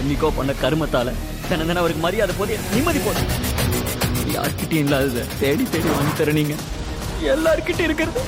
[0.00, 1.08] என்னைக்கோ பண்ண கருமத்தால
[1.48, 3.30] தினம் தினம் அவருக்கு மரியாதை போதே நிம்மதி போதும்
[4.34, 6.54] யார்கிட்டயும் இல்லாதத தேடி தேடி வாங்கி தர நீங்க.
[7.30, 8.20] எல்லார்கிட்டயும் இருக்கிறது.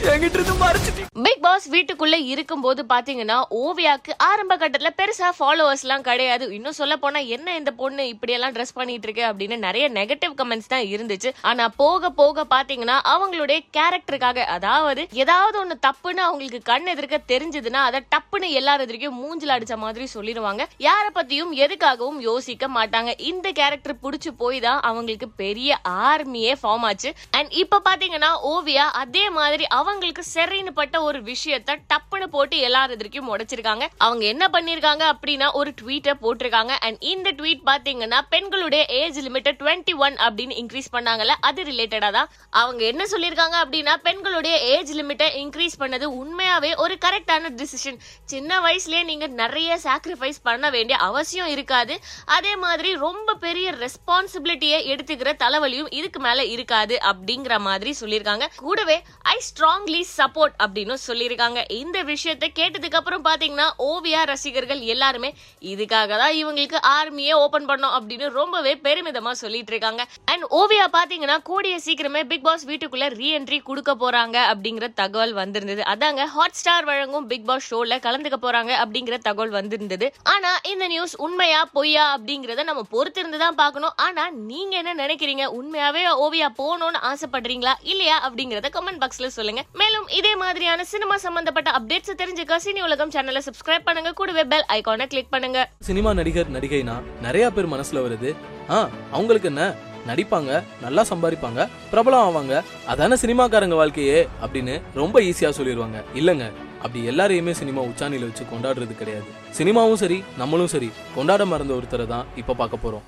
[0.00, 6.44] பிக் பாஸ் வீட்டுக்குள்ள இருக்கும்போது பாத்தீங்கன்னா ஓவியாக்கு ஆரம்ப கட்டத்துல பெருசா ஃபாலோவர்ஸ் எல்லாம் கிடையாது.
[6.56, 10.70] இன்னும் சொல்ல போனா என்ன இந்த பொண்ணு இப்படி எல்லாம் ட்ரெஸ் பண்ணிட்டு இருக்கு அப்படின்னு நிறைய நெகட்டிவ் கமெண்ட்ஸ்
[10.72, 11.30] தான் இருந்துச்சு.
[11.50, 18.00] ஆனா போக போக பாத்தீங்கன்னா அவங்களுடைய கேரக்டருக்காக அதாவது ஏதாவது ஒண்ணு தப்புன்னு அவங்களுக்கு கண் எதிர்க்க தெரிஞ்சதுன்னா அதை
[18.14, 20.64] டப்புன்னு எல்லாரும் எதிர்க்கும் மூஞ்சில அடிச்ச மாதிரி சொல்லிடுவாங்க.
[20.88, 23.12] யார பத்தியும் எதுக்காகவும் யோசிக்க மாட்டாங்க.
[23.32, 25.78] இந்த கேரக்டர் புடிச்சு போய் தான் அவங்களுக்கு பெரிய
[26.10, 27.12] ஆர்மியே ஃபார்ம் ஆச்சு.
[27.38, 31.76] அண்ட் இப்ப பாத்தீங்கன்னா ஓவியா அதே மாதிரி அவங்களுக்கு சரின்னு பட்ட ஒரு விஷயத்த
[32.20, 33.84] டப்புன்னு போட்டு எல்லார் எதிர்க்கும் உடைச்சிருக்காங்க.
[34.06, 36.72] அவங்க என்ன பண்ணிருக்காங்க அப்படின்னா ஒரு ட்வீட்டை போட்டிருக்காங்க.
[36.86, 42.28] அண்ட் இந்த ட்வீட் பாத்தீங்கன்னா பெண்களுடைய ஏஜ் லிமிட்டை டுவெண்ட்டி ஒன் அப்படின்னு இன்க்ரீஸ் பண்ணாங்கல்ல அது ரிலேட்டடா தான்.
[42.62, 48.00] அவங்க என்ன சொல்லிருக்காங்க அப்படின்னா பெண்களுடைய ஏஜ் லிமிட்டை இன்க்ரீஸ் பண்ணது உண்மையாவே ஒரு கரெக்டான டிசிஷன்
[48.32, 51.96] சின்ன வயசுலயே நீங்க நிறைய சாக்ரிஃபைஸ் பண்ண வேண்டிய அவசியம் இருக்காது.
[52.38, 58.98] அதே மாதிரி ரொம்ப பெரிய ரெஸ்பான்சிபிலிட்டியை எடுத்துக்கிற தலைவலியும் இதுக்கு மேல இருக்காது அப்படிங்கிற மாதிரி சொல்லியிருக்காங்க கூடவே
[59.34, 65.30] ஐ ஸ்ட்ராங்லி சப்போர்ட் அப்படின்னு சொல்லியிருக்காங்க இந்த விஷயத்தை கேட்டதுக்கு அப்புறம் பாத்தீங்கன்னா ஓவியா ரசிகர்கள் எல்லாருமே
[65.72, 70.02] இதுக்காக தான் இவங்களுக்கு ஆர்மியே ஓபன் பண்ணோம் அப்படின்னு ரொம்பவே பெருமிதமா சொல்லிட்டு இருக்காங்க.
[70.32, 75.82] அண்ட் ஓவியா பாத்தீங்கன்னா கூடிய சீக்கிரமே பிக் பாஸ் வீட்டுக்குள்ள ரீஎன்ட்ரி கொடுக்க போறாங்க அப்படிங்கிற தகவல் வந்திருந்தது.
[75.92, 80.08] அதாங்க ஹாட் ஸ்டார் வழங்கும் பிக் பாஸ் ஷோல கலந்துக்க போறாங்க அப்படிங்கிற தகவல் வந்திருந்தது.
[80.34, 83.94] ஆனா இந்த நியூஸ் உண்மையா பொய்யா அப்படிங்கறத நம்ம பொறுத்திருந்து தான் பார்க்கணும்.
[84.06, 85.44] ஆனா நீங்க என்ன நினைக்கிறீங்க?
[85.58, 87.74] உண்மையாவே ஓவியா போகணும்னு ஆசைப்படுறீங்களா?
[87.92, 89.62] இல்லையா அப்படிங்கறத கமெண்ட் பாக்ஸ்ல சொல்லுங்க.
[89.80, 91.70] மேலும் இதே மாதிரியான சினிமா சம்பந்தப்பட்ட
[92.00, 94.10] அப்டேட்ஸ் தெரிஞ்சுக்க சினி உலகம் சேனலை சப்ஸ்கிரைப் பண்ணுங்க.
[94.18, 95.58] கூடவே பெல் ஐகானை கிளிக் பண்ணுங்க.
[95.88, 98.30] சினிமா நடிகர் நடிகைனா நிறைய பேர் மனசுல வருது.
[98.74, 98.76] ஆ
[99.16, 99.64] அவங்களுக்கு என்ன?
[100.08, 102.62] நடிப்பாங்க நல்லா சம்பாதிப்பாங்க பிரபலம் ஆவாங்க.
[102.94, 106.46] அதான சினிமாக்காரங்க வாழ்க்கையே அப்படின்னு ரொம்ப ஈஸியா சொல்லிடுவாங்க இல்லங்க
[106.84, 109.30] அப்படி எல்லாரையுமே சினிமா உச்சாணியில வச்சு கொண்டாடுறது கிடையாது.
[109.60, 110.90] சினிமாவும் சரி நம்மளும் சரி.
[111.18, 113.06] கொண்டாட மறந்த ஒருத்தரை தான் இப்ப பார்க்க போறோம்.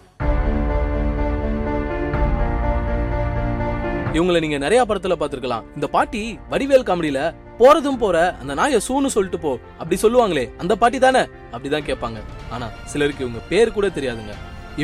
[4.17, 6.21] இவங்களை நீங்க நிறைய படத்துல பாத்துருக்கலாம் இந்த பாட்டி
[6.51, 7.21] வடிவேல் காமெடியில
[7.63, 11.23] போறதும் போற அந்த நாய சூன்னு சொல்லிட்டு போ அப்படி சொல்லுவாங்களே அந்த பாட்டி தானே?
[11.55, 12.19] அப்படிதான் கேட்பாங்க.
[12.55, 14.35] ஆனா சிலருக்கு இவங்க பேர் கூட தெரியாதுங்க.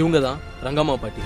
[0.01, 1.23] இவங்க தான் ரங்கம்மா பாட்டி.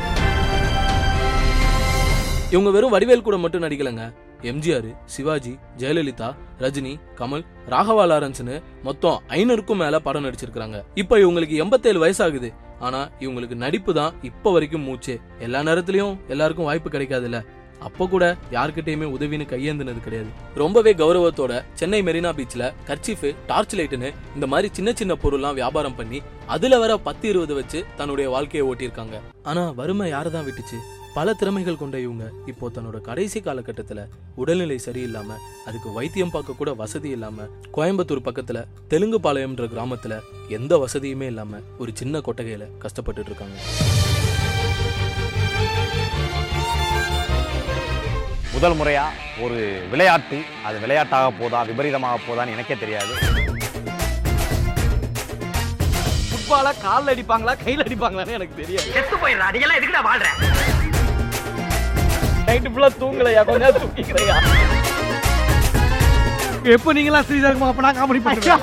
[2.54, 4.04] இவங்க வெறும் வடிவேல் கூட மட்டும் நடிக்கலங்க.
[4.50, 6.28] எம்ஜிஆர் சிவாஜி ஜெயலலிதா
[6.62, 12.50] ரஜினி கமல் ராகவா லாரன்ஸ்னு மொத்தம் ஐநூறுக்கும் மேல படம் நடிச்சிருக்காங்க இப்ப இவங்களுக்கு எண்பத்தேழு வயசாகுது.
[12.86, 15.16] ஆனா இவங்களுக்கு நடிப்பு தான் இப்ப வரைக்கும் மூச்சே.
[15.46, 17.41] எல்லா நேரத்திலயும் எல்லாருக்கும் வாய்ப்பு கிடைக்காதுல்ல.
[17.88, 18.25] அப்போ கூட
[18.56, 20.31] யார்கிட்டயுமே உதவின்னு கையேந்தினது கிடையாது.
[20.62, 26.21] ரொம்பவே கௌரவத்தோட சென்னை மெரினா பீச்ல கர்ச்சீஃப் டார்ச் லைட்டுன்னு இந்த மாதிரி சின்ன சின்ன பொருள்லாம் வியாபாரம் பண்ணி
[26.47, 29.19] அதுல வர பத்து இருபது வச்சு தன்னுடைய வாழ்க்கையை ஓட்டியிருக்காங்க.
[29.42, 30.81] ஆனா வறுமை யாரதான் விட்டுச்சு?
[31.15, 34.00] பல திறமைகள் கொண்ட இவங்க இப்போ தன்னோட கடைசி காலகட்டத்தில்
[34.34, 40.21] உடல்நிலை சரியில்லாம அதுக்கு வைத்தியம் பார்க்க கூட வசதி இல்லாம கோயம்புத்தூர் பக்கத்துல தெலுங்கு பாளையம்ன்ற கிராமத்துல
[40.59, 43.59] எந்த வசதியுமே இல்லாம ஒரு சின்ன கொட்டகையில கஷ்டப்பட்டுட்டு இருக்காங்க.
[48.54, 49.04] முதல் முறையா
[49.44, 49.58] ஒரு
[49.92, 53.12] விளையாட்டு அது விளையாட்டாக போதா விபரீதமாக போதான்னு எனக்கே தெரியாது.
[56.30, 58.88] ஃபுட்பாலா கால்ல அடிப்பாங்களா கையில அடிப்பாங்களான்னு எனக்கு தெரியாது.
[58.96, 60.28] செத்து போயிடுறா நீங்க எதுக்குடா வாழ்ற?
[62.48, 63.42] நைட்டு ஃபுல்லா தூங்கலையா?
[63.48, 64.36] கொஞ்ச நேரம் தூங்கிக்கிறையா?
[66.74, 68.60] எப்போ நீங்களாம் ஸ்ரீதர்மா அப்ப நான் காமெடி பண்ணுவேன்